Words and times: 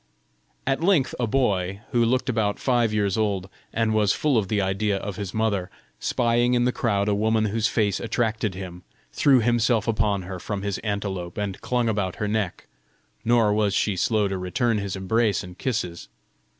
At 0.65 0.83
length 0.83 1.13
a 1.19 1.27
boy, 1.27 1.81
who 1.91 2.03
looked 2.03 2.27
about 2.27 2.57
five 2.57 2.91
years 2.91 3.19
old, 3.19 3.47
and 3.71 3.93
was 3.93 4.13
full 4.13 4.35
of 4.35 4.47
the 4.47 4.59
idea 4.59 4.97
of 4.97 5.15
his 5.17 5.31
mother, 5.31 5.69
spying 5.99 6.55
in 6.55 6.65
the 6.65 6.71
crowd 6.71 7.07
a 7.07 7.13
woman 7.13 7.45
whose 7.45 7.67
face 7.67 7.99
attracted 7.99 8.55
him, 8.55 8.81
threw 9.13 9.41
himself 9.41 9.87
upon 9.87 10.23
her 10.23 10.39
from 10.39 10.63
his 10.63 10.79
antelope, 10.79 11.37
and 11.37 11.61
clung 11.61 11.87
about 11.87 12.15
her 12.15 12.27
neck; 12.27 12.65
nor 13.23 13.53
was 13.53 13.75
she 13.75 13.95
slow 13.95 14.27
to 14.27 14.39
return 14.39 14.79
his 14.79 14.95
embrace 14.95 15.43
and 15.43 15.59
kisses. 15.59 16.09